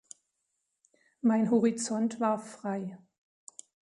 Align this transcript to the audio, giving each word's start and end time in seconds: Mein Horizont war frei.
Mein 1.21 1.51
Horizont 1.51 2.19
war 2.19 2.39
frei. 2.39 2.97